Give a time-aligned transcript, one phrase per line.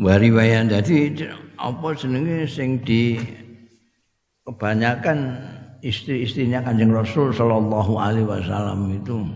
[0.00, 1.28] wariwayan jadi
[1.60, 3.20] apa jenenge sing di
[4.48, 5.36] kebanyakan
[5.84, 9.28] istri-istrinya Kanjeng Rasul sallallahu alaihi wasallam itu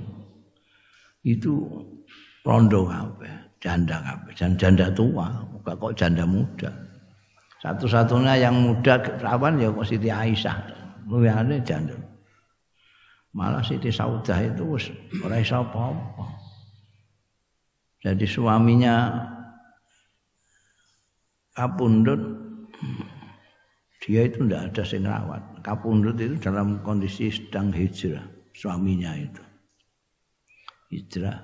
[1.24, 1.52] itu
[2.44, 3.96] rondo kabeh, janda
[4.36, 6.68] dan janda tua, bukan kok janda muda.
[7.64, 10.84] Satu-satunya yang muda perawan ya kok Siti Aisyah.
[11.08, 11.96] Luyane janda.
[13.32, 14.76] Malah Siti Saudah itu
[15.24, 16.24] ora iso apa-apa.
[18.04, 19.24] Jadi suaminya
[21.54, 22.20] kapundut
[24.04, 25.42] dia itu tidak ada yang rawat.
[25.64, 29.42] Kapundut itu dalam kondisi sedang hijrah suaminya itu.
[30.92, 31.40] Hijrah.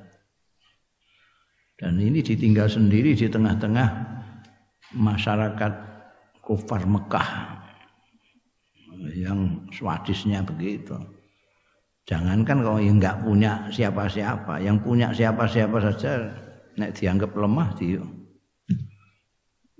[1.80, 3.88] Dan ini ditinggal sendiri di tengah-tengah
[4.92, 5.72] masyarakat
[6.44, 7.56] kufar Mekah
[9.16, 11.00] yang swadisnya begitu.
[12.04, 16.28] Jangankan kalau yang nggak punya siapa-siapa, yang punya siapa-siapa saja
[16.76, 18.04] nek dianggap lemah dia.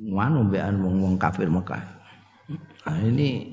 [0.00, 1.84] Wanu bean wong kafir Mekah.
[2.88, 3.52] Nah, ini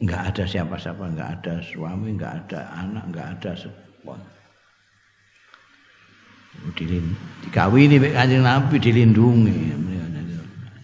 [0.00, 4.18] nggak ada siapa-siapa, nggak ada suami, nggak ada anak, nggak ada sepon.
[6.76, 7.12] Dilin,
[7.44, 9.56] dikawini kanjeng Nabi dilindungi.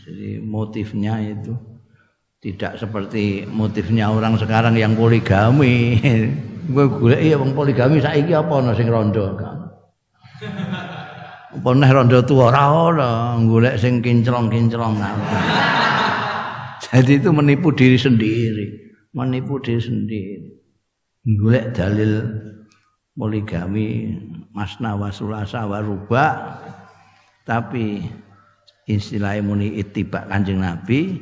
[0.05, 1.53] Jadi motifnya itu
[2.41, 5.98] tidak seperti motifnya orang sekarang yang poligami.
[6.73, 9.58] Gue golek ya wong poligami saiki apa ana sing rondo kan.
[11.49, 13.11] Apa neh rondo tuwa ora ana,
[13.49, 15.01] golek sing kinclong-kinclong.
[16.85, 18.67] Jadi itu menipu diri sendiri,
[19.17, 20.49] menipu diri sendiri.
[21.25, 22.21] Golek dalil
[23.19, 24.15] poligami
[24.55, 26.55] masna wasulasa waruba
[27.43, 28.07] tapi
[28.87, 31.19] istilahnya muni itibak kanjeng Nabi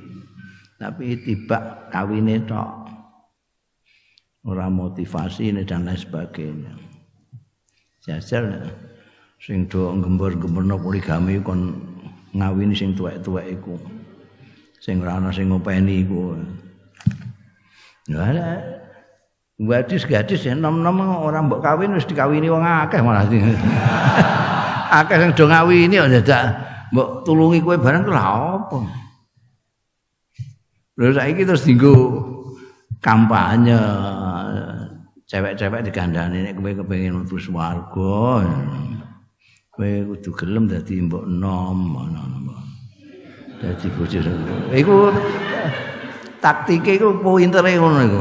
[0.77, 2.85] tapi itibak kawine tok
[4.45, 6.73] ora motivasi dan lain sebagainya
[8.05, 8.69] jajal
[9.47, 11.79] sing do gembur-gemburno poligami kon
[12.35, 13.79] ngawini sing tuwek-tuwek iku
[14.83, 16.35] sing ora ana sing ngopeni iku.
[18.11, 18.59] Ya
[19.55, 23.23] gadis-gadis ya nom-nom orang mbok kawin wis dikawini wong akeh malah.
[24.99, 26.45] akeh sing do ngawini ya dadak
[26.91, 28.79] mbok tulungi kowe barang ku lha apa.
[30.99, 31.95] Lha saiki terus dinggo
[32.99, 33.79] kampanye
[35.31, 38.43] cewek-cewek digandani nek kowe kepengin mlebu swarga.
[39.77, 42.25] Kowe kudu gelem dadi mbok nom ngono.
[43.61, 44.21] dadi bojo
[44.73, 45.13] iku
[46.41, 48.21] taktike iku pintere ngono iku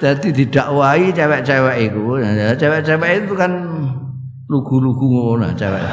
[0.00, 2.16] dadi didakwahi cewek-cewek iku.
[2.56, 3.52] Cewek-cewek itu kan
[4.48, 5.84] lugu-lugu ngono cewek.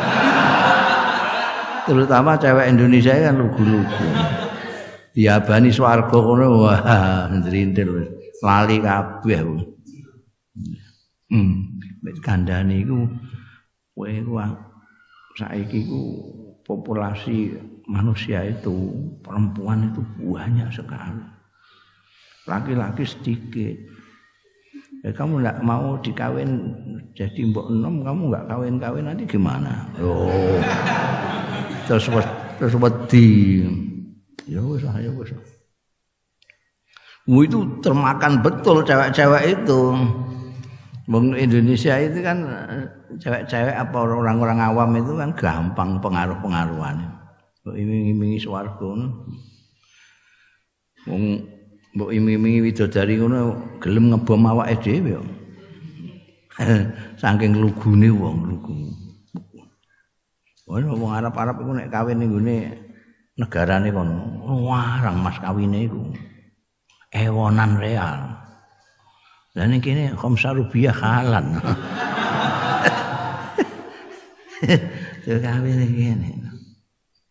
[1.84, 4.08] Terutama cewek Indonesia kan lugu-lugu.
[5.12, 6.80] Diabani swarga ngono wah
[7.28, 8.08] ndrintil
[8.40, 9.44] lali kabeh.
[11.28, 11.76] Hmm.
[12.24, 13.04] Kandhane iku
[13.96, 14.12] kowe
[15.40, 16.02] saiki ku
[16.68, 17.56] populasi
[17.88, 18.92] manusia itu
[19.24, 21.24] perempuan itu banyak sekali.
[22.46, 23.76] Laki-laki sedikit.
[25.06, 26.76] Ya, kamu nggak mau dikawin
[27.14, 29.88] jadi mbok enam kamu nggak kawin-kawin nanti gimana?
[30.02, 30.60] Oh
[31.86, 32.10] terus
[32.58, 33.64] terus wedi.
[34.50, 35.32] Ya wis ya wis
[37.26, 39.82] itu termakan betul cewek-cewek itu
[41.06, 42.42] Bang Indonesia itu kan
[43.22, 46.98] cewek-cewek apa orang-orang awam itu kan gampang pengaruh-pengaruhan.
[47.66, 49.30] Iming-imingi swarga ngono.
[51.06, 51.24] Wong
[51.94, 55.24] mbok iming-imingi widodari ngono gelem ngebom awake dhewe yo.
[57.22, 58.74] Saking lugune wong lugu.
[60.66, 62.58] Wong wong Arab-Arab iku nek kawin ning gone
[63.38, 66.02] negarane kono, warang mas kawine iku.
[67.14, 68.45] Ewonan real.
[69.56, 71.56] Lah ning kene khamsa rupiah halan.
[75.24, 76.30] Yo kawin iki ngene.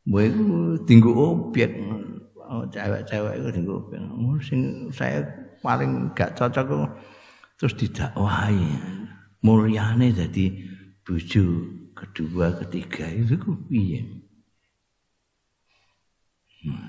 [0.08, 0.44] Mbok iku
[0.88, 1.72] dinggo obyek.
[2.48, 4.00] Oh, cewek-cewek iku dinggo obyek.
[4.08, 5.20] Oh, sing saya
[5.60, 6.88] paling gak cocok ku
[7.60, 8.72] terus didakwahi.
[9.44, 10.48] Mulyane dadi
[11.04, 11.44] bojo
[11.92, 14.00] kedua ketiga itu ku piye?
[16.64, 16.88] Hmm.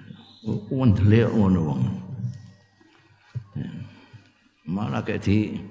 [0.71, 1.83] Wendele ngono wong.
[4.65, 5.61] Malah kayak di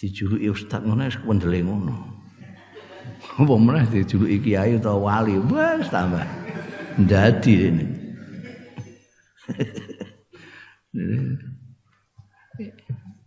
[0.00, 1.94] dijuluki ustaz ngono wis kendele ngono.
[3.40, 5.36] Apa meneh dijuluki kiai utawa wali?
[5.38, 6.24] Wis tambah.
[7.00, 7.86] Ndadi ini.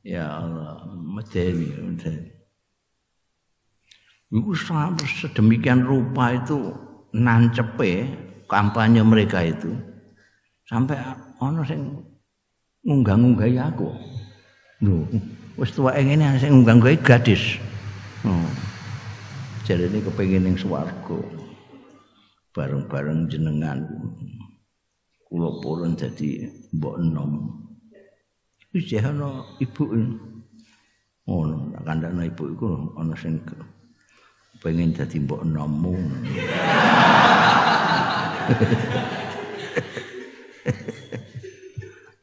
[0.08, 2.32] Ya Allah medeni medeni.
[4.32, 6.72] Iku sedemikian rupa itu
[7.12, 8.08] nancepe
[8.48, 9.76] kampanye mereka itu.
[10.64, 10.96] Sampai
[11.44, 12.08] ono sing
[12.88, 13.92] ngunggah-ngunggahi aku.
[14.82, 15.04] Lho,
[15.60, 17.60] wis tuweke ngene sing ngunggah-ngunggahi gadis.
[19.68, 21.20] Jadi ini kepengin ning swarga.
[22.58, 23.86] bareng-bareng jenengan
[25.30, 27.54] kula purun dadi mbok enom
[28.74, 29.94] wis ana ibu
[31.30, 33.38] ngono oh, kandhane ibu iku ana sing
[34.66, 35.94] pengen dadi mbok enommu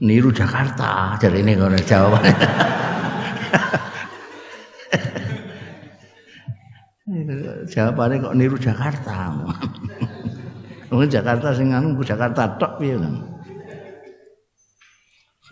[0.04, 1.16] niru Jakarta.
[1.16, 2.24] Jadi ini kalau jawaban
[7.72, 9.32] jawabannya kok niru Jakarta.
[10.92, 13.34] Mungkin Jakarta sing anu Jakarta tok piye kan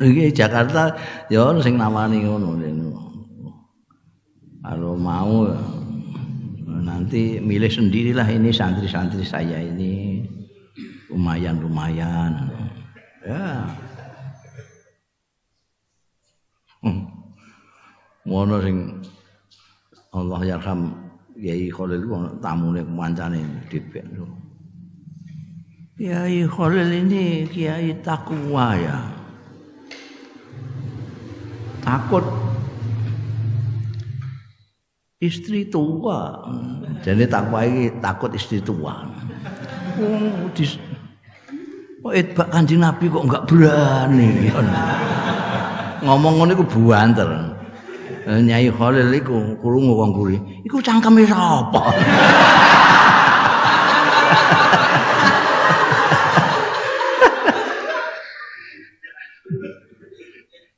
[0.00, 0.96] iki Jakarta
[1.28, 2.56] ya sing namani ngono
[4.62, 5.50] kalau mau
[6.82, 10.22] nanti milih sendirilah ini santri-santri saya ini.
[11.10, 12.48] Lumayan-lumayan.
[13.26, 13.68] Ya
[18.22, 18.76] Ngono sing
[20.14, 20.94] Allah yarham
[21.34, 24.04] Yai Khalil ku tamune kancane dipek.
[25.98, 28.98] Kiai Khalil ini kiai takwa ya.
[31.82, 32.22] Takut
[35.18, 36.46] istri tua.
[37.02, 39.02] Jadi takwa ini takut istri tua.
[39.98, 40.78] Oh, dis
[42.02, 44.50] Kok oh, kanjeng Nabi kok enggak berani.
[46.02, 47.30] ngomong ngono iku buanter.
[48.22, 50.36] Eh, Nyai Khalil iku krungu wong kuri.
[50.62, 51.82] Iku cangkeme sapa?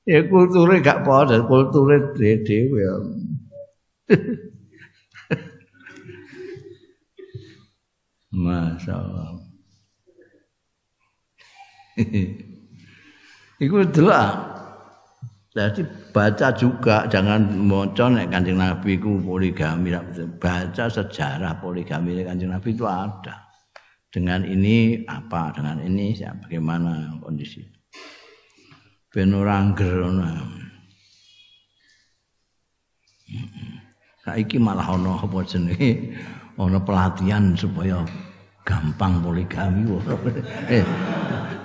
[0.08, 2.94] ya kulture gak padha, kulture dhewe ya.
[8.34, 9.38] Masyaallah.
[13.64, 14.54] Iku delok
[15.54, 19.94] Jadi baca juga jangan mocon nek Kanjeng Nabi ku poligami
[20.42, 23.46] baca sejarah poligami Kanjeng Nabi itu ada.
[24.10, 25.54] Dengan ini apa?
[25.54, 27.62] Dengan ini ya, bagaimana kondisi?
[29.14, 29.62] Ben ora
[34.26, 36.18] Saiki malah ana apa jenenge?
[36.58, 38.02] Ana pelatihan supaya
[38.66, 39.86] gampang poligami.
[40.74, 40.82] eh,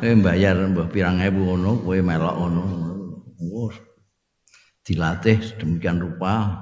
[0.06, 2.89] eh bayar mbah pirang ewu ngono kowe melok ngono.
[3.40, 3.72] Oh,
[4.84, 6.60] dilatih sedemikian rupa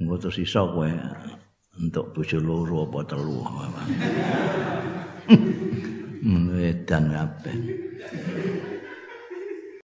[0.00, 0.88] engko terus iso kowe
[1.76, 3.44] untuk bojo loro apa telu.
[6.72, 7.56] Edan kabeh.